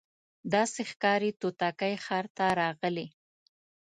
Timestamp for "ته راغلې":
2.35-3.07